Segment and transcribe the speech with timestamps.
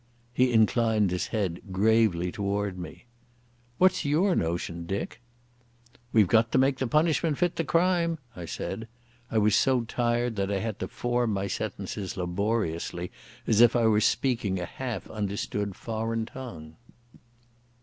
[0.33, 3.05] He inclined his head gravely towards me.
[3.77, 5.21] "What's your notion, Dick?"
[6.11, 8.87] "We've got to make the punishment fit the crime," I said.
[9.29, 13.11] I was so tired that I had to form my sentences laboriously,
[13.45, 16.77] as if I were speaking a half understood foreign tongue.